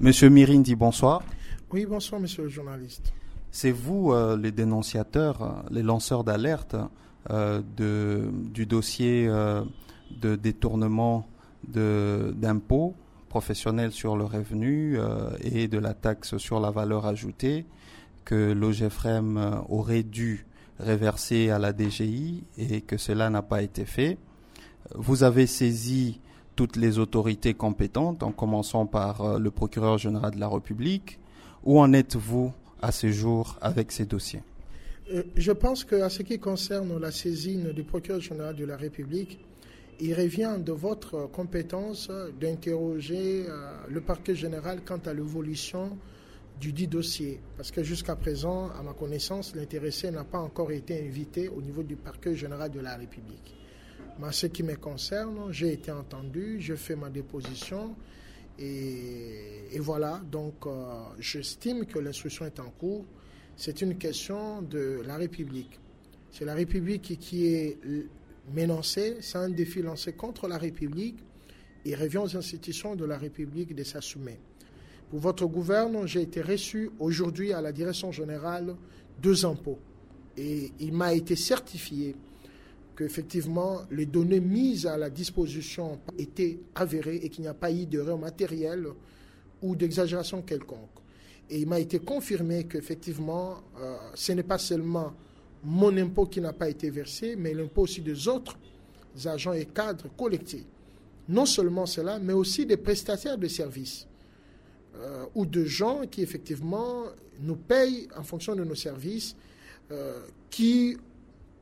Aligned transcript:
Monsieur 0.00 0.28
Mirindi, 0.28 0.76
bonsoir. 0.76 1.24
Oui, 1.72 1.84
bonsoir, 1.84 2.20
monsieur 2.20 2.44
le 2.44 2.48
journaliste. 2.48 3.12
C'est 3.50 3.72
vous, 3.72 4.12
euh, 4.12 4.36
les 4.36 4.52
dénonciateurs, 4.52 5.42
euh, 5.42 5.50
les 5.72 5.82
lanceurs 5.82 6.22
d'alerte 6.22 6.76
euh, 7.30 7.62
du 8.54 8.64
dossier 8.64 9.26
de 9.26 10.36
détournement 10.36 11.26
d'impôts 11.66 12.94
professionnels 13.28 13.90
sur 13.90 14.16
le 14.16 14.24
revenu 14.24 14.98
et 15.42 15.66
de 15.66 15.78
la 15.78 15.94
taxe 15.94 16.38
sur 16.38 16.60
la 16.60 16.70
valeur 16.70 17.04
ajoutée 17.04 17.66
que 18.24 18.52
l'OGFREM 18.52 19.62
aurait 19.68 20.04
dû 20.04 20.46
reverser 20.78 21.50
à 21.50 21.58
la 21.58 21.76
DGI 21.76 22.44
et 22.56 22.80
que 22.82 22.96
cela 22.96 23.28
n'a 23.28 23.42
pas 23.42 23.62
été 23.62 23.84
fait. 23.84 24.16
Vous 24.94 25.24
avez 25.24 25.46
saisi 25.46 26.20
toutes 26.58 26.74
les 26.74 26.98
autorités 26.98 27.54
compétentes, 27.54 28.24
en 28.24 28.32
commençant 28.32 28.84
par 28.84 29.38
le 29.38 29.50
procureur 29.52 29.96
général 29.96 30.34
de 30.34 30.40
la 30.40 30.48
République. 30.48 31.20
Où 31.62 31.78
en 31.78 31.92
êtes-vous 31.92 32.52
à 32.82 32.90
ce 32.90 33.12
jour 33.12 33.56
avec 33.60 33.92
ces 33.92 34.06
dossiers? 34.06 34.42
Euh, 35.12 35.22
Je 35.36 35.52
pense 35.52 35.84
qu'à 35.84 36.08
ce 36.08 36.24
qui 36.24 36.40
concerne 36.40 36.98
la 36.98 37.12
saisine 37.12 37.70
du 37.70 37.84
procureur 37.84 38.20
général 38.20 38.56
de 38.56 38.64
la 38.64 38.76
République, 38.76 39.38
il 40.00 40.12
revient 40.14 40.56
de 40.58 40.72
votre 40.72 41.30
compétence 41.30 42.10
d'interroger 42.40 43.44
euh, 43.48 43.70
le 43.88 44.00
parquet 44.00 44.34
général 44.34 44.80
quant 44.84 45.02
à 45.06 45.14
l'évolution 45.14 45.96
du 46.60 46.72
dit 46.72 46.88
dossier. 46.88 47.38
Parce 47.56 47.70
que 47.70 47.84
jusqu'à 47.84 48.16
présent, 48.16 48.70
à 48.76 48.82
ma 48.82 48.94
connaissance, 48.94 49.54
l'intéressé 49.54 50.10
n'a 50.10 50.24
pas 50.24 50.40
encore 50.40 50.72
été 50.72 51.06
invité 51.06 51.48
au 51.48 51.62
niveau 51.62 51.84
du 51.84 51.94
parquet 51.94 52.34
général 52.34 52.72
de 52.72 52.80
la 52.80 52.96
République. 52.96 53.54
Mais 54.18 54.32
ce 54.32 54.46
qui 54.46 54.62
me 54.62 54.74
concerne, 54.76 55.52
j'ai 55.52 55.72
été 55.72 55.90
entendu, 55.90 56.56
je 56.60 56.74
fais 56.74 56.96
ma 56.96 57.08
déposition 57.08 57.94
et, 58.58 59.78
voilà, 59.78 60.20
donc 60.30 60.66
euh, 60.66 61.04
j'estime 61.20 61.86
que 61.86 61.98
l'instruction 62.00 62.44
est 62.44 62.58
en 62.58 62.70
cours. 62.70 63.04
C'est 63.56 63.82
une 63.82 63.96
question 63.96 64.62
de 64.62 65.00
la 65.06 65.16
République. 65.16 65.78
C'est 66.32 66.44
la 66.44 66.54
République 66.54 67.18
qui, 67.18 67.46
est 67.46 67.78
menacée, 68.52 69.18
c'est 69.20 69.38
un 69.38 69.48
défi 69.48 69.82
lancé 69.82 70.12
contre 70.12 70.48
la 70.48 70.58
République. 70.58 71.18
Il 71.84 71.94
revient 71.94 72.18
aux 72.18 72.36
institutions 72.36 72.96
de 72.96 73.04
la 73.04 73.16
République 73.16 73.74
de 73.74 73.84
s'assumer. 73.84 74.38
Pour 75.10 75.20
votre 75.20 75.46
gouvernement, 75.46 76.06
j'ai 76.06 76.22
été 76.22 76.42
reçu 76.42 76.90
aujourd'hui 76.98 77.52
à 77.52 77.60
la 77.60 77.72
direction 77.72 78.10
générale 78.12 78.74
deux 79.22 79.46
impôts. 79.46 79.78
Et 80.36 80.72
il 80.80 80.92
m'a 80.92 81.14
été 81.14 81.34
certifié 81.34 82.14
qu'effectivement, 82.98 83.82
les 83.92 84.06
données 84.06 84.40
mises 84.40 84.84
à 84.84 84.96
la 84.96 85.08
disposition 85.08 86.00
étaient 86.18 86.58
avérées 86.74 87.20
et 87.22 87.28
qu'il 87.28 87.42
n'y 87.42 87.48
a 87.48 87.54
pas 87.54 87.70
eu 87.70 87.86
d'erreur 87.86 88.18
matérielle 88.18 88.88
ou 89.62 89.76
d'exagération 89.76 90.42
quelconque. 90.42 90.98
Et 91.48 91.60
il 91.60 91.68
m'a 91.68 91.78
été 91.78 92.00
confirmé 92.00 92.64
qu'effectivement, 92.64 93.62
euh, 93.80 93.96
ce 94.14 94.32
n'est 94.32 94.42
pas 94.42 94.58
seulement 94.58 95.14
mon 95.62 95.96
impôt 95.96 96.26
qui 96.26 96.40
n'a 96.40 96.52
pas 96.52 96.68
été 96.68 96.90
versé, 96.90 97.36
mais 97.36 97.54
l'impôt 97.54 97.82
aussi 97.82 98.00
des 98.00 98.26
autres 98.26 98.58
agents 99.26 99.52
et 99.52 99.66
cadres 99.66 100.08
collectés. 100.16 100.66
Non 101.28 101.46
seulement 101.46 101.86
cela, 101.86 102.18
mais 102.18 102.32
aussi 102.32 102.66
des 102.66 102.76
prestataires 102.76 103.38
de 103.38 103.46
services 103.46 104.08
euh, 104.96 105.24
ou 105.36 105.46
de 105.46 105.64
gens 105.64 106.00
qui 106.10 106.22
effectivement 106.22 107.04
nous 107.42 107.56
payent 107.56 108.08
en 108.16 108.24
fonction 108.24 108.56
de 108.56 108.64
nos 108.64 108.74
services, 108.74 109.36
euh, 109.92 110.20
qui 110.50 110.96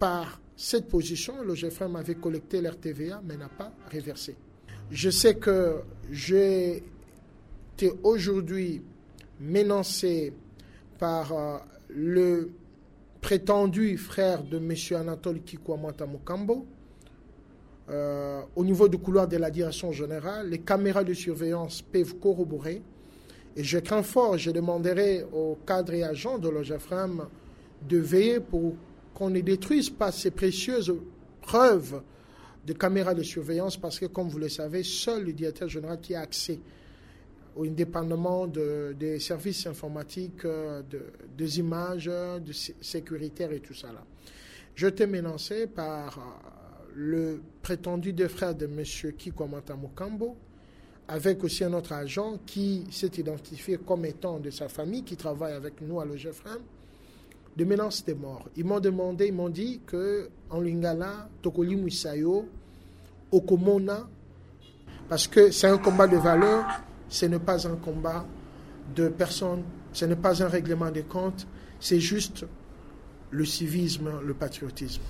par 0.00 0.40
cette 0.56 0.88
position, 0.88 1.42
le 1.44 1.54
GFM 1.54 1.94
avait 1.94 2.16
collecté 2.16 2.60
l'RTVA 2.60 3.22
mais 3.24 3.36
n'a 3.36 3.48
pas 3.48 3.70
reversé. 3.92 4.34
Je 4.90 5.10
sais 5.10 5.36
que 5.36 5.76
j'ai 6.10 6.82
été 7.74 7.92
aujourd'hui 8.02 8.82
menacé 9.38 10.32
par 10.98 11.32
euh, 11.32 11.58
le 11.90 12.50
prétendu 13.20 13.96
frère 13.98 14.42
de 14.42 14.56
M. 14.56 14.74
Anatole 14.98 15.42
Kikwamata 15.42 16.06
Mukambo. 16.06 16.66
Euh, 17.90 18.40
au 18.56 18.64
niveau 18.64 18.88
du 18.88 18.98
couloir 18.98 19.28
de 19.28 19.36
la 19.36 19.50
direction 19.50 19.92
générale, 19.92 20.48
les 20.48 20.60
caméras 20.60 21.04
de 21.04 21.12
surveillance 21.12 21.82
peuvent 21.82 22.14
corroborer. 22.16 22.82
Et 23.56 23.64
je 23.64 23.78
crains 23.78 24.02
fort, 24.02 24.38
je 24.38 24.50
demanderai 24.50 25.24
aux 25.32 25.58
cadres 25.66 25.94
et 25.94 26.04
agents 26.04 26.38
de 26.38 26.48
l'OGFRAM 26.48 27.26
de 27.88 27.98
veiller 27.98 28.40
pour 28.40 28.74
qu'on 29.14 29.30
ne 29.30 29.40
détruise 29.40 29.90
pas 29.90 30.12
ces 30.12 30.30
précieuses 30.30 30.94
preuves 31.42 32.02
de 32.66 32.72
caméras 32.72 33.14
de 33.14 33.22
surveillance 33.22 33.76
parce 33.76 33.98
que, 33.98 34.06
comme 34.06 34.28
vous 34.28 34.38
le 34.38 34.48
savez, 34.48 34.82
seul 34.82 35.24
le 35.24 35.32
directeur 35.32 35.68
général 35.68 36.00
qui 36.00 36.14
a 36.14 36.20
accès 36.20 36.58
au 37.56 37.64
indépendamment 37.64 38.46
des 38.46 39.18
services 39.18 39.66
informatiques, 39.66 40.44
euh, 40.44 40.82
de, 40.88 41.02
des 41.36 41.58
images, 41.58 42.06
de 42.06 42.52
sécuritaires 42.52 43.52
et 43.52 43.60
tout 43.60 43.74
ça. 43.74 43.88
Là. 43.88 44.04
Je 44.74 44.86
t'ai 44.86 45.06
menacé 45.06 45.66
par 45.66 46.18
euh, 46.18 46.92
le 46.94 47.42
prétendu 47.60 48.12
deux 48.12 48.28
frères 48.28 48.54
de 48.54 48.66
M. 48.66 48.84
Kikwamata 49.16 49.74
Mukambo, 49.74 50.36
avec 51.08 51.42
aussi 51.42 51.64
un 51.64 51.72
autre 51.72 51.92
agent 51.92 52.38
qui 52.46 52.86
s'est 52.90 53.10
identifié 53.18 53.78
comme 53.78 54.04
étant 54.04 54.38
de 54.38 54.50
sa 54.50 54.68
famille, 54.68 55.02
qui 55.02 55.16
travaille 55.16 55.54
avec 55.54 55.80
nous 55.80 56.00
à 56.00 56.04
l'OGFRAM, 56.04 56.60
de 57.56 57.64
menaces 57.64 58.04
de 58.04 58.14
mort. 58.14 58.48
Ils 58.56 58.64
m'ont 58.64 58.80
demandé, 58.80 59.26
ils 59.26 59.32
m'ont 59.32 59.48
dit 59.48 59.80
que 59.86 60.30
en 60.50 60.60
lingala, 60.60 61.28
tokoli 61.42 61.76
musayo, 61.76 62.48
okomona, 63.30 64.08
parce 65.08 65.26
que 65.26 65.50
c'est 65.50 65.66
un 65.66 65.78
combat 65.78 66.06
de 66.06 66.16
valeur, 66.16 66.64
ce 67.08 67.26
n'est 67.26 67.38
pas 67.38 67.66
un 67.66 67.76
combat 67.76 68.24
de 68.94 69.08
personnes, 69.08 69.64
ce 69.92 70.04
n'est 70.04 70.16
pas 70.16 70.42
un 70.42 70.48
règlement 70.48 70.90
des 70.90 71.02
comptes, 71.02 71.46
c'est 71.80 72.00
juste 72.00 72.46
le 73.30 73.44
civisme, 73.44 74.10
le 74.24 74.34
patriotisme. 74.34 75.02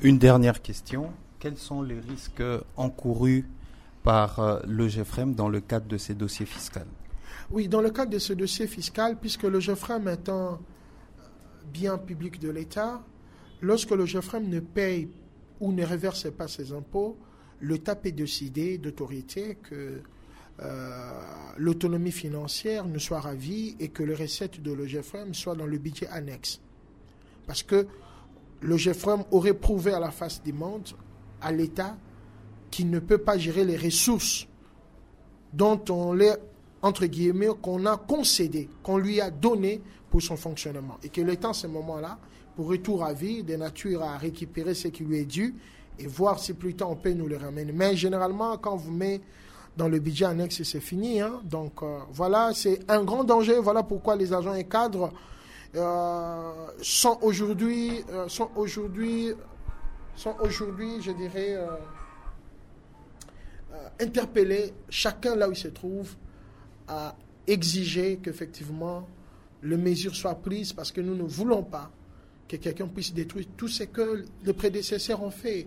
Une 0.00 0.18
dernière 0.18 0.60
question. 0.62 1.10
Quels 1.38 1.56
sont 1.56 1.82
les 1.82 2.00
risques 2.00 2.42
encourus 2.76 3.46
par 4.02 4.40
euh, 4.40 4.60
le 4.66 4.88
GFREM 4.88 5.34
dans 5.34 5.48
le 5.48 5.60
cadre 5.60 5.86
de 5.86 5.98
ces 5.98 6.14
dossiers 6.14 6.46
fiscaux? 6.46 6.80
Oui, 7.50 7.68
dans 7.68 7.80
le 7.80 7.90
cadre 7.90 8.10
de 8.10 8.18
ce 8.18 8.32
dossier 8.32 8.66
fiscal, 8.66 9.16
puisque 9.20 9.44
le 9.44 9.58
GFREM 9.58 10.08
est 10.08 10.28
un 10.28 10.58
bien 11.72 11.98
public 11.98 12.38
de 12.40 12.50
l'État, 12.50 13.04
lorsque 13.60 13.90
le 13.90 14.04
GFREM 14.04 14.48
ne 14.48 14.60
paye 14.60 15.08
ou 15.60 15.72
ne 15.72 15.84
reverse 15.84 16.30
pas 16.30 16.48
ses 16.48 16.72
impôts, 16.72 17.16
l'État 17.60 17.96
peut 17.96 18.12
décider 18.12 18.78
d'autorité 18.78 19.56
que 19.62 20.02
euh, 20.62 21.10
l'autonomie 21.58 22.12
financière 22.12 22.86
ne 22.86 22.98
soit 22.98 23.20
ravie 23.20 23.76
et 23.78 23.88
que 23.88 24.02
les 24.02 24.14
recettes 24.14 24.62
de 24.62 24.72
l'OGFREM 24.72 25.34
soient 25.34 25.54
dans 25.54 25.66
le 25.66 25.76
budget 25.76 26.06
annexe. 26.08 26.60
Parce 27.46 27.62
que 27.62 27.86
l'OGFREM 28.62 29.24
aurait 29.32 29.54
prouvé 29.54 29.92
à 29.92 30.00
la 30.00 30.10
face 30.10 30.42
du 30.42 30.54
monde, 30.54 30.88
à 31.42 31.52
l'État, 31.52 31.98
qu'il 32.70 32.88
ne 32.88 32.98
peut 32.98 33.18
pas 33.18 33.36
gérer 33.36 33.64
les 33.64 33.76
ressources 33.76 34.48
dont 35.52 35.80
on 35.90 36.14
les, 36.14 36.32
entre 36.80 37.06
guillemets, 37.06 37.50
qu'on 37.60 37.84
a 37.84 37.98
concédé, 37.98 38.68
qu'on 38.82 38.96
lui 38.96 39.20
a 39.20 39.30
donné 39.30 39.82
son 40.20 40.36
fonctionnement. 40.36 40.98
Et 41.02 41.08
que 41.08 41.20
l'État, 41.20 41.50
en 41.50 41.52
ce 41.52 41.66
moment-là, 41.66 42.18
pour 42.56 42.68
retour 42.68 43.04
à 43.04 43.12
vie, 43.12 43.42
de 43.42 43.56
nature 43.56 44.02
à 44.02 44.16
récupérer 44.16 44.74
ce 44.74 44.88
qui 44.88 45.04
lui 45.04 45.18
est 45.18 45.24
dû 45.24 45.54
et 45.98 46.06
voir 46.06 46.38
si 46.38 46.54
plus 46.54 46.74
tard 46.74 46.90
on 46.90 46.96
peut 46.96 47.12
nous 47.12 47.26
le 47.26 47.36
ramener. 47.36 47.72
Mais 47.72 47.96
généralement, 47.96 48.56
quand 48.58 48.76
vous 48.76 48.92
met 48.92 49.20
dans 49.76 49.88
le 49.88 49.98
budget 49.98 50.24
annexe, 50.24 50.62
c'est 50.62 50.80
fini. 50.80 51.20
Hein. 51.20 51.40
Donc 51.44 51.82
euh, 51.82 51.98
voilà, 52.10 52.52
c'est 52.54 52.90
un 52.90 53.04
grand 53.04 53.24
danger. 53.24 53.58
Voilà 53.58 53.82
pourquoi 53.82 54.16
les 54.16 54.32
agents 54.32 54.54
et 54.54 54.64
cadres 54.64 55.12
euh, 55.74 56.52
sont 56.80 57.18
aujourd'hui, 57.22 58.02
euh, 58.10 58.28
sont 58.28 58.50
aujourd'hui, 58.56 59.32
sont 60.14 60.34
aujourd'hui, 60.40 61.02
je 61.02 61.12
dirais, 61.12 61.56
interpellés, 64.00 64.72
chacun 64.88 65.36
là 65.36 65.48
où 65.48 65.52
il 65.52 65.56
se 65.56 65.68
trouve, 65.68 66.14
à 66.88 67.14
exiger 67.46 68.18
qu'effectivement 68.22 69.06
les 69.66 69.76
mesures 69.76 70.14
soient 70.14 70.36
prises 70.36 70.72
parce 70.72 70.92
que 70.92 71.00
nous 71.00 71.14
ne 71.14 71.24
voulons 71.24 71.62
pas 71.62 71.90
que 72.48 72.56
quelqu'un 72.56 72.86
puisse 72.86 73.12
détruire 73.12 73.46
tout 73.56 73.68
ce 73.68 73.84
que 73.84 74.24
les 74.44 74.52
prédécesseurs 74.52 75.22
ont 75.22 75.30
fait. 75.30 75.66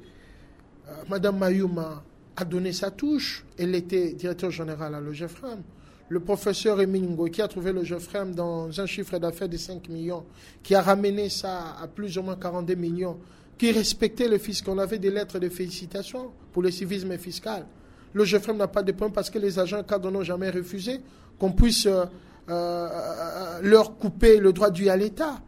Euh, 0.88 0.92
Madame 1.10 1.38
Mayuma 1.38 2.04
a 2.38 2.46
donné 2.46 2.72
sa 2.72 2.92
touche. 2.92 3.46
Elle 3.57 3.75
était 3.75 4.13
directeur 4.13 4.51
général 4.51 4.96
à 4.96 5.01
l'OGFRAM. 5.01 5.62
Le 6.07 6.19
professeur 6.22 6.81
Emingo 6.81 7.25
qui 7.25 7.42
a 7.42 7.48
trouvé 7.48 7.74
l'OGFRAM 7.74 8.34
dans 8.34 8.80
un 8.80 8.86
chiffre 8.86 9.19
d'affaires 9.19 9.50
de 9.50 9.57
5 9.57 9.90
millions, 9.90 10.25
qui 10.63 10.74
a 10.74 10.81
ramené 10.81 11.30
ça 11.30 11.75
à 11.80 11.88
plus 11.88 12.18
ou 12.18 12.24
moins 12.24 12.38
42 12.38 12.75
millions, 12.75 13.18
qui 13.57 13.72
respectait 13.72 14.30
le 14.30 14.38
fisc. 14.38 14.68
On 14.69 14.78
avait 14.78 14.98
des 14.98 15.12
lettres 15.12 15.38
de 15.38 15.50
félicitations 15.50 16.31
pour 16.54 16.63
le 16.63 16.72
civisme 16.72 17.16
fiscal. 17.18 17.66
L'OGFRAM 18.13 18.57
n'a 18.57 18.68
pas 18.68 18.81
de 18.81 18.94
point 18.94 19.10
parce 19.10 19.30
que 19.30 19.38
les 19.38 19.60
agents 19.60 19.84
cadres 19.84 20.10
n'ont 20.10 20.24
jamais 20.24 20.50
refusé 20.50 21.01
qu'on 21.38 21.51
puisse 21.51 21.86
euh, 21.86 22.06
euh, 22.50 23.60
leur 23.62 23.98
couper 23.98 24.38
le 24.38 24.54
droit 24.54 24.69
dû 24.69 24.90
à 24.90 24.98
l'État. 24.98 25.42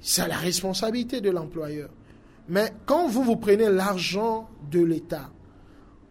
C'est 0.00 0.26
la 0.28 0.36
responsabilité 0.36 1.20
de 1.20 1.30
l'employeur. 1.30 1.90
Mais 2.48 2.72
quand 2.86 3.08
vous 3.08 3.22
vous 3.22 3.36
prenez 3.36 3.68
l'argent 3.68 4.48
de 4.70 4.80
l'État, 4.80 5.30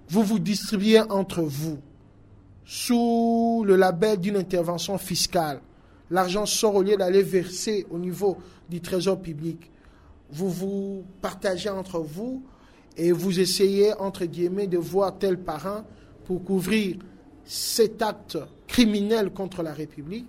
vous 0.10 0.24
vous 0.24 0.40
distribuez 0.40 1.02
entre 1.10 1.42
vous, 1.42 1.80
sous 2.64 3.64
le 3.66 3.76
label 3.76 4.20
d'une 4.20 4.36
intervention 4.36 4.98
fiscale, 4.98 5.62
l'argent 6.12 6.46
sort 6.46 6.76
au 6.76 6.84
lieu 6.84 6.98
d'aller 6.98 7.24
verser 7.24 7.88
au 7.90 7.98
niveau 7.98 8.38
du 8.70 8.82
trésor 8.82 9.22
public, 9.22 9.72
vous 10.30 10.50
vous 10.50 11.06
partagez 11.22 11.70
entre 11.70 12.00
vous 12.00 12.44
et 12.98 13.12
vous 13.12 13.40
essayez, 13.40 13.94
entre 13.94 14.26
guillemets, 14.26 14.68
de 14.68 14.78
voir 14.78 15.18
tel 15.18 15.40
parent 15.40 15.86
pour 16.26 16.44
couvrir 16.44 16.98
cet 17.46 18.02
acte 18.02 18.38
criminel 18.78 19.32
contre 19.32 19.64
la 19.64 19.74
République, 19.74 20.28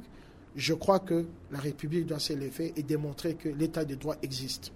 je 0.56 0.72
crois 0.72 1.00
que 1.00 1.26
la 1.52 1.58
République 1.58 2.06
doit 2.06 2.18
s'élever 2.18 2.72
et 2.76 2.82
démontrer 2.82 3.34
que 3.34 3.50
l'état 3.50 3.84
de 3.84 3.94
droit 3.94 4.16
existe. 4.22 4.72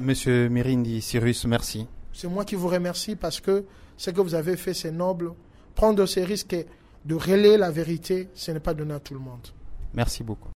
Monsieur 0.00 0.48
Mirindi 0.48 1.02
Cyrus, 1.02 1.46
merci. 1.46 1.88
C'est 2.12 2.28
moi 2.28 2.44
qui 2.44 2.54
vous 2.54 2.68
remercie 2.68 3.16
parce 3.16 3.40
que 3.40 3.64
ce 3.96 4.10
que 4.10 4.20
vous 4.20 4.36
avez 4.36 4.56
fait, 4.56 4.72
c'est 4.72 4.92
noble. 4.92 5.32
Prendre 5.74 6.06
ces 6.06 6.22
risques 6.22 6.52
et 6.52 6.66
de 7.04 7.16
relayer 7.16 7.56
la 7.56 7.72
vérité, 7.72 8.28
ce 8.34 8.52
n'est 8.52 8.60
pas 8.60 8.72
donné 8.72 8.94
à 8.94 9.00
tout 9.00 9.14
le 9.14 9.20
monde. 9.20 9.48
Merci 9.92 10.22
beaucoup. 10.22 10.50